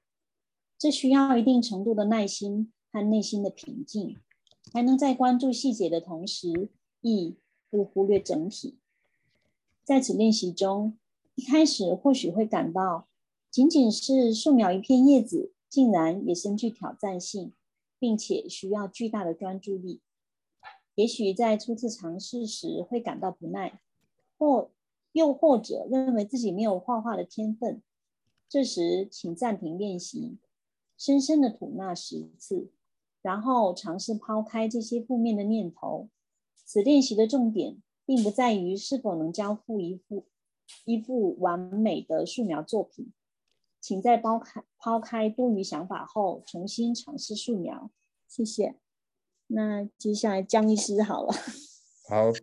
[0.77, 4.17] 这需要一定程度的耐心和内心的平静，
[4.73, 6.69] 还能在关注细节的同时，
[7.01, 7.37] 亦
[7.69, 8.79] 不忽略整体。
[9.83, 10.97] 在此练习中，
[11.35, 13.07] 一开始或许会感到，
[13.49, 17.53] 仅仅是素描一片叶子，竟然也深具挑战性，
[17.99, 20.01] 并且需要巨大的专注力。
[20.95, 23.79] 也许在初次尝试时会感到不耐，
[24.37, 24.71] 或
[25.11, 27.81] 又或者认为自己没有画画的天分。
[28.51, 30.37] 这时，请暂停练习。
[30.97, 32.69] 深深的吐纳十次，
[33.21, 36.09] 然后尝试抛开这些负面的念头。
[36.65, 40.25] 此练习的重点，并不在于是否能交付一幅
[40.83, 43.13] 一幅完美的素描作品。
[43.79, 47.89] 请在抛开抛开多余想法后，重新尝试素描。
[48.27, 48.75] 谢谢。
[49.47, 51.33] 那接下来江医师好了。
[52.09, 52.33] 好，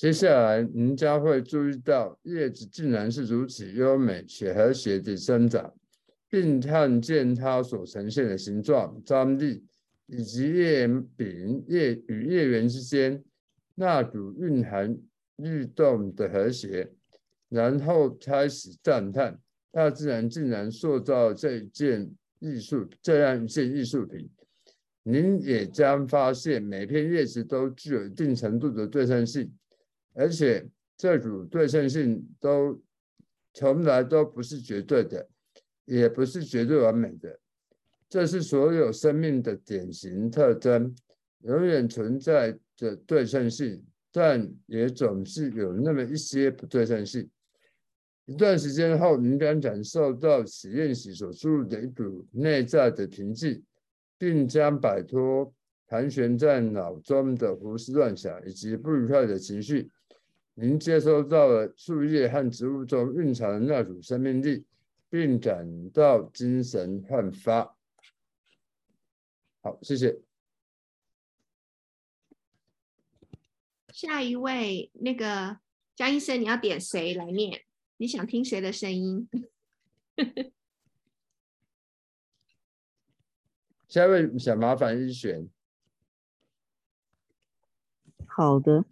[0.00, 5.70] 接下来您将会注意到叶子竟然是如此优美且和谐地生长。
[6.30, 9.62] 并看见它所呈现的形状、张力，
[10.06, 13.22] 以及叶柄、叶与叶缘之间
[13.74, 14.96] 那股蕴含
[15.36, 16.90] 律动的和谐，
[17.50, 19.38] 然后开始赞叹
[19.70, 24.30] 大自然竟然塑造这件艺术，这样一件艺术品。
[25.02, 29.52] 您也将发现每片叶子都具有一定程度的对称性，
[30.20, 32.80] 而且这组对称性都
[33.54, 35.28] 从来都不是绝对的。
[35.86, 37.36] 也不是绝对完美的，
[38.08, 40.94] 这是所有生命的典型特征，
[41.40, 47.28] 永远存在着对称性，但也总是有那么一些不对称性。
[48.26, 53.60] 一段时间后，你将感受到实验室所注入的一股内在的平静，
[54.16, 55.52] 并将摆脱
[55.88, 59.90] 盘旋在脑中的胡思乱想以及不愉快的情绪。
[60.60, 64.66] 您接收到了树叶和植物中蕴藏的那股生命力。
[65.10, 67.76] 并感到精神焕发。
[69.60, 70.20] 好，谢谢。
[73.88, 75.58] 下一位，那个
[75.96, 77.64] 江医生，你要点谁来念？
[77.96, 79.28] 你想听谁的声音？
[83.88, 85.50] 下一位想麻烦一选。
[88.28, 88.84] 好的，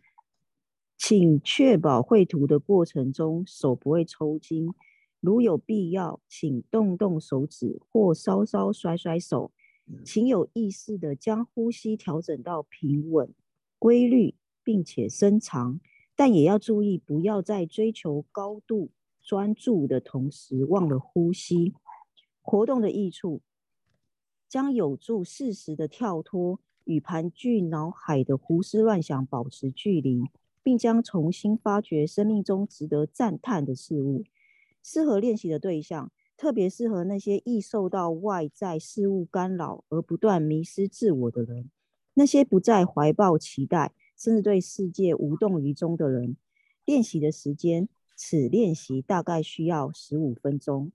[0.98, 4.74] 请确保绘图的过程中手不会抽筋。
[5.20, 9.52] 如有必要，请动动手指或稍稍甩甩手，
[10.04, 13.32] 请有意识的将呼吸调整到平稳、
[13.78, 14.34] 规律，
[14.64, 15.80] 并且深长，
[16.16, 18.90] 但也要注意不要在追求高度、
[19.22, 21.74] 专注的同时忘了呼吸。
[22.42, 23.40] 活动的益处
[24.48, 30.22] 将有助适时的跳脱，与盘踞脑海的胡思乱想保持距离，
[30.68, 34.22] 并将重新发掘生命中值得赞叹的事物。
[34.83, 41.70] 适合练习的对象，特别适合那些易受到外在事物干扰而不断迷失自我的人，
[42.12, 46.37] 那些不再怀抱期待，甚至对世界无动于衷的人。
[46.85, 50.92] 练习的时间，此练习大概需要十五分钟。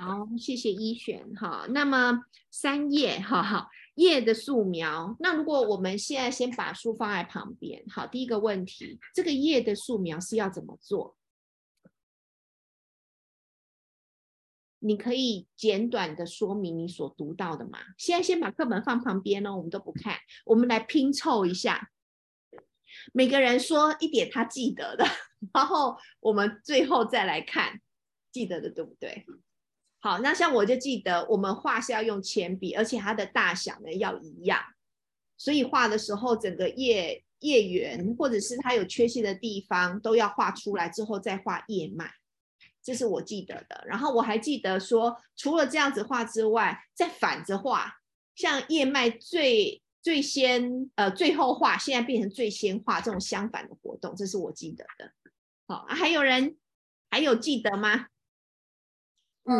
[0.00, 1.66] 好，谢谢一璇哈。
[1.68, 11.18] 那么三页哈哈页的素描，那如果我们现在先把书放在旁边，好，第一个问题，这个页的素描是要怎么做？
[14.78, 17.78] 你可以简短的说明你所读到的吗？
[17.98, 21.90] 现在先把课本放旁边呢，我们都不看，我们来拼凑一下，
[23.12, 25.04] 每个人说一点他记得的，
[25.52, 27.82] 然后我们最后再来看
[28.32, 29.26] 记得的对不对？
[30.02, 34.58] 好，那像我就记得，我们画是要用铅笔，而且它的大小呢要一样，
[35.36, 42.10] 所以画的时候，整个叶叶缘或者是它有缺陷的地方都要画出来之后再画叶脉，
[42.82, 43.84] 这是我记得的。
[43.86, 48.00] 然后我还记得说，除了这样子画之外，再反着画，
[48.34, 55.12] 像叶脉最最先呃最后画，现在变成最先画这种相反的活动，这是我记得的。
[55.66, 56.56] 好，还有人
[57.10, 58.06] 还有记得吗？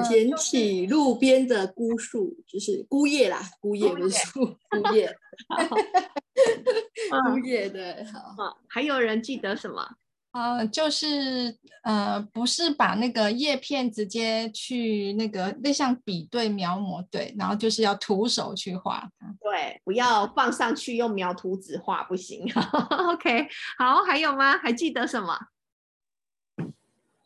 [0.08, 5.12] 捡起路边的枯树，就是枯叶啦，枯叶不是树，枯叶，
[7.26, 8.58] 枯 叶对，好。
[8.68, 9.96] 还有人记得什么？
[10.32, 19.26] 呃，就是呃，不是把那个叶片直接去那个那像笔对描摹对，然后就是要徒手去画它。
[19.40, 22.46] 对，不要放上去用描图纸画，不行。
[23.10, 24.56] OK，好，还有吗？
[24.56, 25.36] 还记得什么？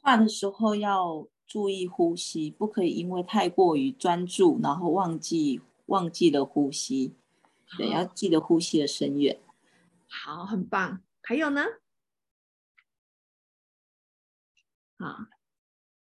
[0.00, 1.26] 画的时候要。
[1.46, 7.14] 注意呼吸，不可以因为太过于专注，然后忘记忘记了呼吸。
[7.76, 9.40] 对，要记得呼吸的深远。
[10.08, 11.02] 好，很棒。
[11.22, 11.64] 还有呢？
[14.98, 15.28] 啊，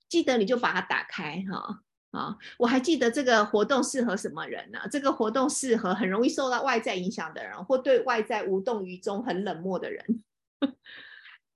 [0.08, 1.82] 记得你就把它打开哈。
[2.12, 4.80] 啊，我还记得这个活动适合什么人呢？
[4.90, 10.24] 这个活动适合很容易受到外在影响的人，或对外在无动于衷、很冷漠的人。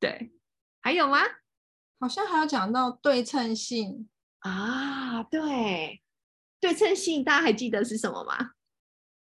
[0.02, 0.32] 对，
[0.82, 1.20] 还有吗？
[2.00, 4.08] 好像还有讲到对称性
[4.40, 6.02] 啊，对，
[6.60, 8.52] 对称性大家还记得是什么吗？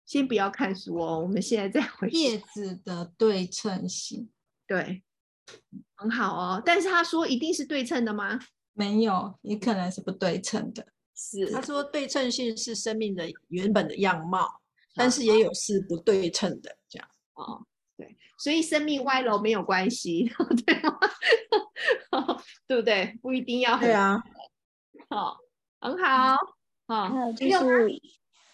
[0.07, 4.31] 先不要看书哦，我们现在再回叶子的对称性，
[4.67, 5.03] 对，
[5.95, 6.63] 很好哦。
[6.65, 8.39] 但是他说一定是对称的吗？
[8.73, 10.87] 没有，也可能是不对称的。
[11.15, 14.61] 是，他说对称性是生命的原本的样貌，
[14.95, 17.67] 但是也有是不对称的这样哦。
[18.45, 20.31] 对，所以生命歪楼没有关系，
[20.67, 20.99] 对吗？
[22.69, 23.19] 对不对？
[23.23, 24.23] 不一定要对啊。
[25.09, 25.39] 好，
[25.81, 26.37] 很好。
[26.87, 28.01] 好，还有就是，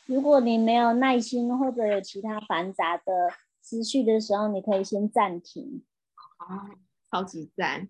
[0.07, 3.05] 如果你没有耐心或者有其他繁杂的
[3.61, 5.83] 思绪的时候，你可以先暂停。
[6.39, 6.71] 哦，
[7.11, 7.89] 超级赞。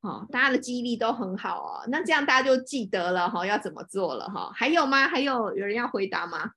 [0.00, 1.84] 好，大家的记忆力都很好哦。
[1.88, 4.50] 那这样大家就记得了哈，要怎么做了哈？
[4.52, 5.06] 还有吗？
[5.06, 6.54] 还有有人要回答吗？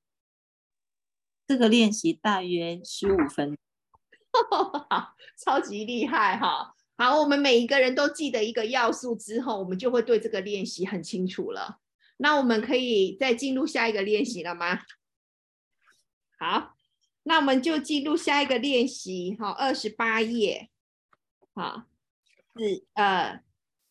[1.47, 3.56] 这个练习大约十五分。
[4.89, 6.74] 好，超级厉害哈！
[6.98, 11.80] 好，我们每一个人都记得一个要素之后，我们就会对这个练习很清楚了。
[12.17, 14.82] 那我们可以再进入下一个练习了吗？
[16.39, 16.76] 好，
[17.24, 19.36] 那我们就进入下一个练习。
[19.39, 20.69] 好，二十八页。
[21.54, 21.84] 好，
[22.58, 23.41] 是呃，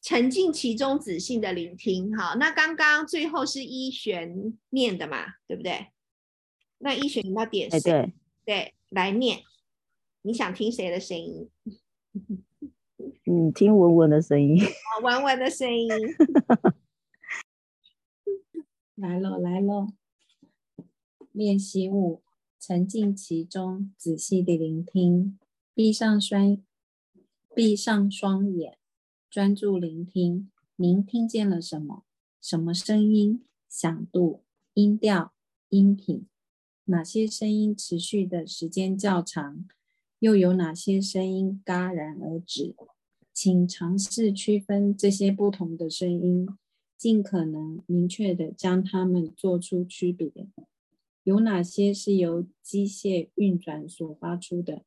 [0.00, 2.16] 沉浸其中，仔细的聆听。
[2.16, 5.88] 好，那刚刚最后是一璇念的嘛，对不对？
[6.78, 8.12] 那一璇你要点谁？
[8.44, 9.42] 对，来念。
[10.26, 11.50] 你想听谁的声音？
[13.26, 14.58] 嗯，听文文的声音。
[15.02, 15.86] 文文的声音。
[18.96, 19.88] 来了来了。
[21.30, 22.22] 练习五：
[22.58, 25.38] 沉浸其中，仔细地聆听。
[25.74, 26.56] 闭上双，
[27.54, 28.78] 闭上双眼，
[29.28, 30.50] 专注聆听。
[30.76, 32.04] 您听见了什么？
[32.40, 33.44] 什么声音？
[33.68, 35.34] 响度、音调、
[35.68, 36.26] 音频？
[36.84, 39.66] 哪些声音持续的时间较长？
[40.24, 42.74] 又有哪些声音戛然而止？
[43.34, 46.48] 请尝试区分这些不同的声音，
[46.96, 50.32] 尽可能明确的将它们做出区别。
[51.24, 54.86] 有哪些是由机械运转所发出的？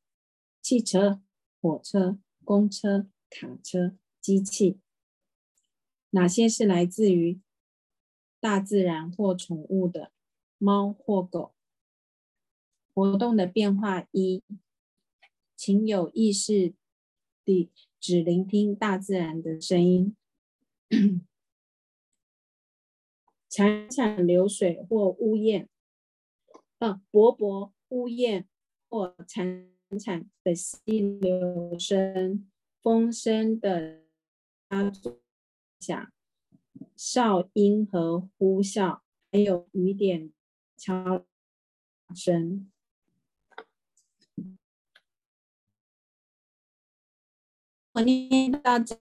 [0.59, 1.21] 汽车、
[1.61, 4.79] 火车、公车、卡车、机器？
[6.09, 7.39] 哪些是来自于
[8.39, 10.11] 大自然或宠物的？
[10.57, 11.53] 猫或狗？
[12.91, 14.41] 活动的变化一。
[15.57, 16.75] 请有意识
[17.43, 20.15] 地只聆听大自然的声音，
[23.49, 25.67] 潺潺流水或呜咽，
[26.77, 28.47] 啊，勃勃呜咽
[28.87, 32.47] 或潺潺的溪流声，
[32.83, 34.03] 风声的
[34.69, 34.91] 发
[35.79, 36.13] 响，
[36.95, 39.01] 哨音和呼啸，
[39.31, 40.31] 还有雨点
[40.77, 41.25] 敲
[42.13, 42.71] 声。
[47.97, 48.95] 我念到这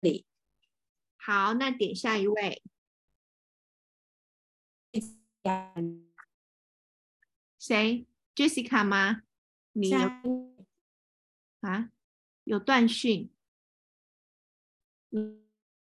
[0.00, 0.26] 里，
[1.16, 2.62] 好，那点下一位，
[7.58, 9.22] 谁？Jessica 吗？
[9.72, 11.90] 你啊？
[12.44, 13.30] 有断讯？
[15.12, 15.48] 嗯，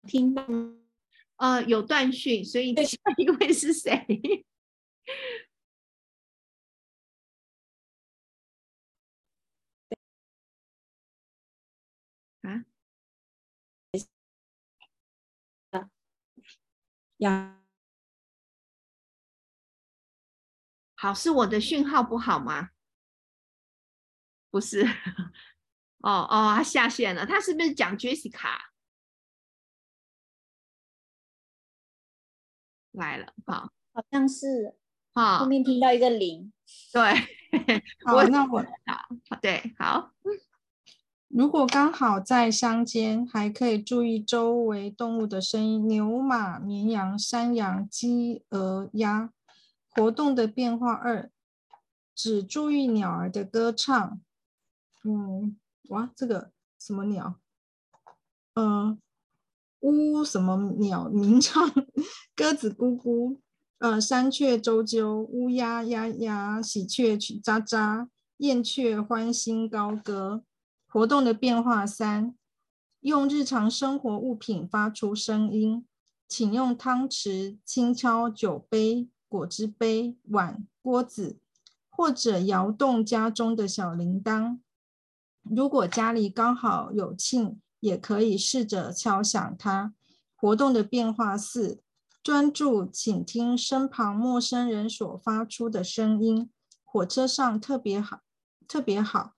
[0.04, 0.42] 听到？
[1.36, 4.46] 呃，有断讯，所以 下一位是谁？
[17.20, 17.62] 呀，
[20.94, 22.70] 好，是我的讯号不好吗？
[24.50, 24.82] 不是，
[25.98, 28.58] 哦 哦，他下线了，他是不是讲 Jessica
[32.92, 33.32] 来了？
[33.46, 34.76] 好，好像是，
[35.14, 36.52] 好，后面听到一个零，
[36.92, 37.02] 对，
[38.04, 40.12] 好，那我好，对，好。
[41.32, 49.32] 如果刚好在乡间，还可以注意周围动物的声音：牛、马、绵羊、山羊、鸡、鹅、鸭。
[49.92, 51.30] 活动的变化二，
[52.16, 54.20] 只注意鸟儿的歌唱。
[55.04, 55.56] 嗯，
[55.90, 57.36] 哇，这个什么鸟？
[58.54, 58.98] 嗯，
[59.80, 61.70] 乌什么鸟鸣唱？
[62.34, 63.38] 鸽子咕咕，
[63.78, 68.08] 呃，山雀啾啾，乌鸦呀呀，喜鹊喳喳，
[68.38, 70.42] 燕雀欢欣高歌。
[70.92, 72.34] 活动的变化三，
[72.98, 75.86] 用日常生活物品发出声音，
[76.26, 81.38] 请用汤匙轻敲酒杯、果汁杯、碗、锅子，
[81.88, 84.58] 或者摇动家中的小铃铛。
[85.42, 89.94] 如果家里刚好有庆，也可以试着敲响它。
[90.34, 91.80] 活动的变化四，
[92.20, 96.50] 专注倾听身旁陌生人所发出的声音。
[96.84, 98.22] 火车上特别好，
[98.66, 99.34] 特别好。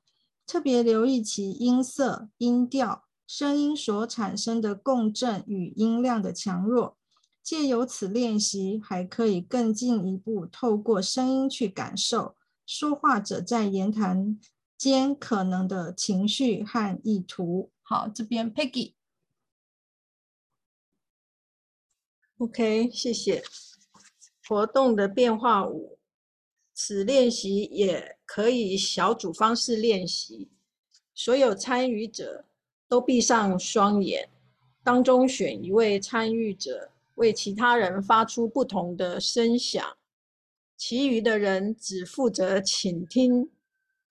[0.47, 6.99] 特别留意其音色、音调、声音所产生的共振与音量的强弱。
[7.43, 14.39] 借由此练习，还可以更进一步透过声音去感受说话者在言谈
[14.79, 17.73] 间可能的情绪和意图。
[17.83, 18.95] 好，这边 Peggy。
[22.39, 23.43] OK，谢谢。
[24.47, 25.99] 活动的变化五。
[26.75, 30.49] 此练习也可以小组方式练习，
[31.15, 32.45] 所有参与者
[32.89, 34.29] 都闭上双眼，
[34.83, 39.97] 当中选一位参与者为其他人发出不同的声响，
[40.77, 43.51] 其余的人只负责倾听，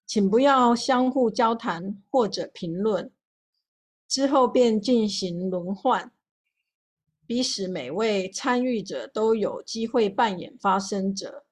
[0.05, 3.11] 请不要相互交谈或者评论。
[4.07, 6.11] 之后便进行轮换，
[7.25, 11.45] 逼使每位参与者都有机会扮演发声者。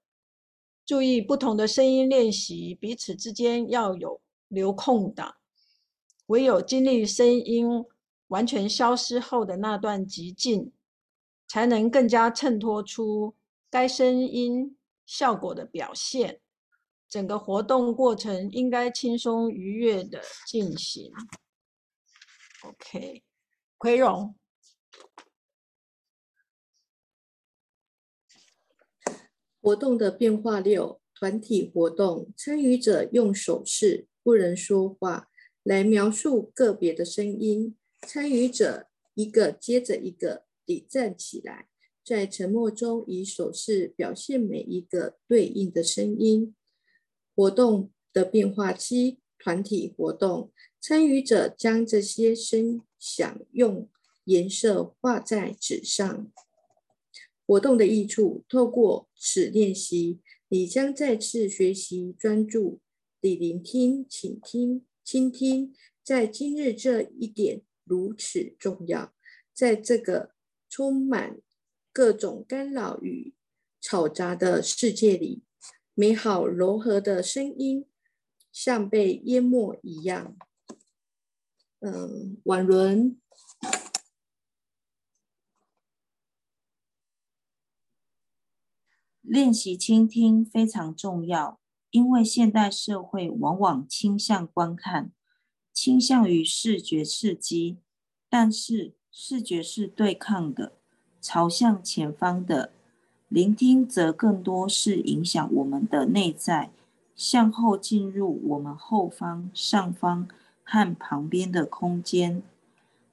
[0.89, 5.35] 注意不同的声音练习，彼此之间要有留空档。
[6.25, 7.85] 唯有经历声音
[8.29, 10.71] 完全消失后的那段寂静，
[11.47, 13.35] 才能更加衬托出
[13.69, 14.75] 该声音
[15.05, 16.41] 效果的表现。
[17.07, 21.11] 整个活动过程应该轻松愉悦的进行。
[22.63, 23.21] OK，
[23.77, 24.33] 奎荣。
[29.61, 35.29] 活动的变化六：团体活动，参与者用手势（不能说话）
[35.63, 37.75] 来描述个别的声音。
[38.07, 41.67] 参与者一个接着一个地站起来，
[42.05, 46.55] 在沉默中以手势表现每一个对应的声音。
[47.35, 53.89] 活动的变化七：团体活动，参与者将这些声响用
[54.23, 56.31] 颜色画在纸上。
[57.49, 60.19] 活动的益处，透过此练习，
[60.49, 62.79] 你将再次学习专注
[63.19, 65.73] 地聆听、倾听、倾听。
[66.03, 69.15] 在今日这一点如此重要，
[69.51, 70.35] 在这个
[70.69, 71.39] 充满
[71.91, 73.33] 各种干扰与
[73.81, 75.41] 嘈杂的世界里，
[75.95, 77.87] 美好柔和的声音
[78.51, 80.37] 像被淹没一样。
[81.79, 83.19] 嗯，婉伦。
[89.29, 91.59] 练习倾听非常重要，
[91.91, 95.11] 因为现代社会往往倾向观看，
[95.71, 97.77] 倾向于视觉刺激，
[98.27, 100.71] 但是视觉是对抗的，
[101.21, 102.71] 朝向前方的；
[103.27, 106.71] 聆听则更多是影响我们的内在，
[107.15, 110.27] 向后进入我们后方、上方
[110.63, 112.41] 和旁边的空间。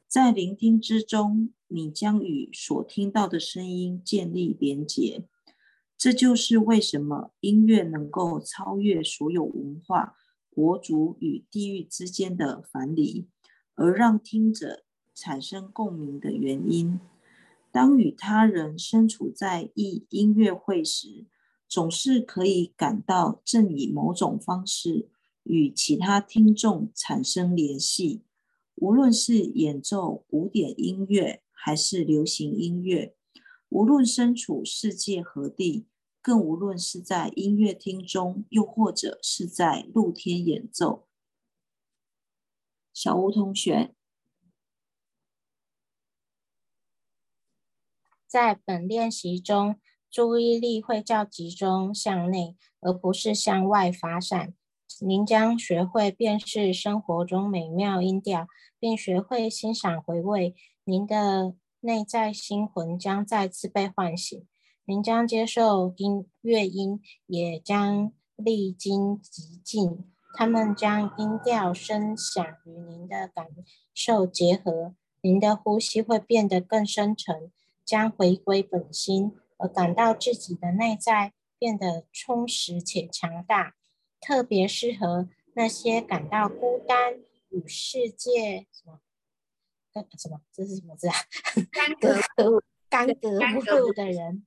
[0.09, 5.25] 在聆听之中，你将与所听到的声音建立连结。
[5.99, 10.17] 这就是为什么音乐能够超越所有文化。
[10.51, 13.29] 国族与地域之间的樊篱，
[13.75, 14.85] 而让听者
[15.15, 16.99] 产生共鸣的原因。
[17.71, 21.27] 当与他人身处在一音乐会时，
[21.69, 25.11] 总是可以感到正以某种方式
[25.43, 28.23] 与其他听众产生联系。
[28.77, 33.16] 无论是演奏古典音乐还是流行音乐，
[33.77, 35.87] 无论身处世界何地。
[36.23, 41.07] 更无论是在音乐厅中，又或者是在露天演奏。
[42.93, 43.95] 小吴同学，
[48.27, 49.79] 在本练习中，
[50.11, 54.53] 注意力会较集中向内，而不是向外发散。
[55.01, 58.49] 您将学会辨识生活中美妙音调，
[58.81, 60.57] 并学会欣赏回味。
[60.83, 61.55] 您的
[61.87, 64.45] 内在心魂将再次被唤醒。
[64.85, 70.05] 您将接受音乐音，也将历经极境。
[70.35, 73.47] 他们将音调声响与您的感
[73.95, 77.53] 受结合，您的呼吸会变得更深沉，
[77.85, 83.77] 将回归本心，而感到自己的内在变得充实且强大。
[84.21, 87.15] 特别适合那些感到孤单
[87.51, 88.67] 与世界？
[90.19, 90.41] 什么？
[90.53, 91.15] 这是什么字啊？
[91.71, 94.47] 干 戈干戈不 入的人。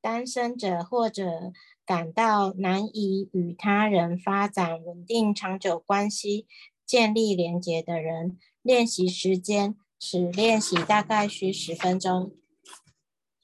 [0.00, 1.52] 单身者或者
[1.86, 6.48] 感到难以与他人发展稳定长久关系、
[6.84, 12.34] 建立连结的人，练习时间，此练习大概需十分钟。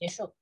[0.01, 0.33] 结束。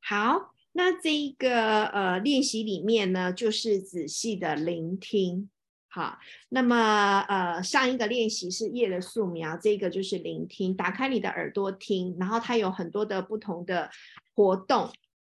[0.00, 5.50] 好，那这一个呃练习里面呢，就是仔细的聆听。
[5.94, 6.18] 好，
[6.48, 13.90] 那么呃上一个练习是叶的素描，这个就是聆听，打开你的耳朵听，然后它有很多的不同的
[14.34, 14.90] 活动。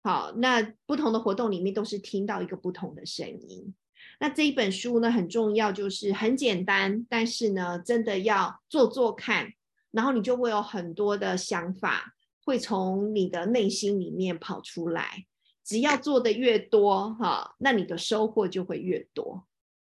[0.02, 3.74] 好，那不同的活动里面都是听到一个不同的声音。
[4.20, 9.54] 那这一本书呢，很重要，就是很简单，但是呢，真的要做做看，
[9.90, 12.12] 然后你就会有很多的想法
[12.44, 15.24] 会从你的内心里面跑出来。
[15.64, 19.46] 只要做的越多，哈，那你的收获就会越多。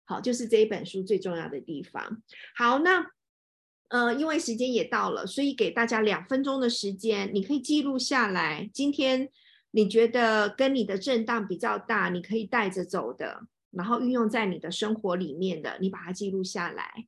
[0.09, 2.23] 好，就是这一本书最重要的地方。
[2.57, 3.07] 好，那
[3.89, 9.31] 呃，因为时间也到了，所以给大家两分钟的时间，你可以记录下来今天。
[9.71, 17.07] 你觉得跟你的震荡比较大，你可以带着走的，然后运用在你的生活里面的，你把它记录下来。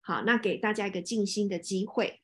[0.00, 2.22] 好，那给大家一个静心的机会，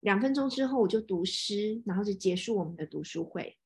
[0.00, 3.56] 两分钟之后我就读诗，然后就结束我们的读书会。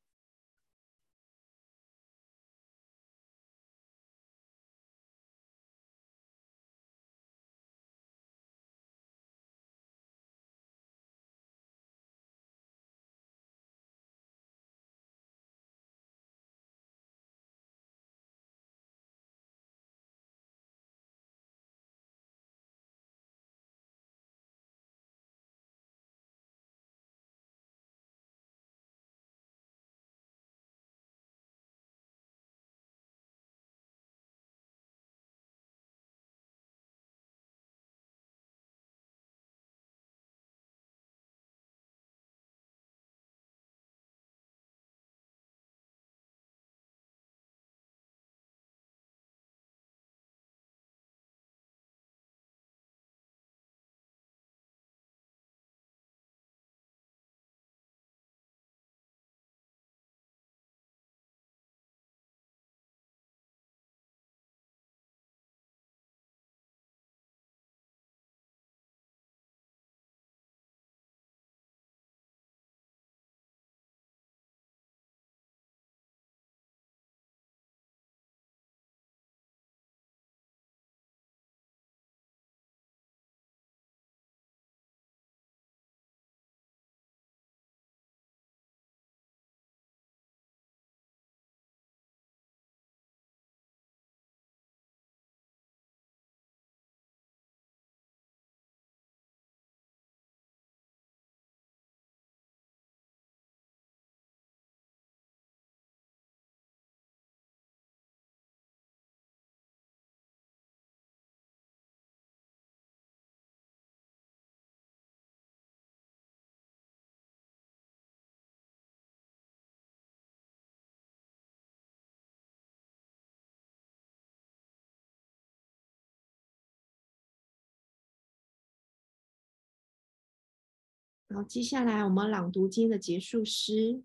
[131.31, 134.03] 好，接下来我们朗读今天的结束诗，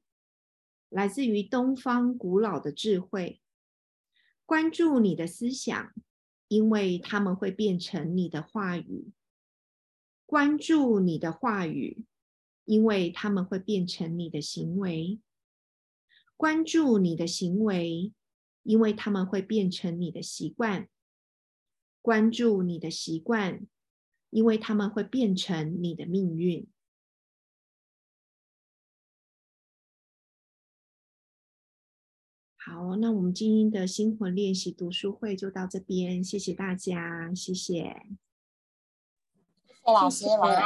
[0.89, 3.39] 来自于东方古老的智慧。
[4.45, 5.93] 关注你的思想，
[6.49, 9.13] 因为他们会变成你的话语；
[10.26, 12.03] 关注你的话语，
[12.65, 15.21] 因为他们会变成你的行为；
[16.36, 18.11] 关注你的行为，
[18.63, 20.88] 因为他们会变成你的习惯；
[22.01, 23.65] 关注你的习惯，
[24.30, 26.67] 因为他们会变成你的命运。
[32.66, 37.84] 好，那我们今天的星魂练习读书会就到这边，谢谢大家，谢谢，谢
[39.84, 40.64] 谢老师，晚安。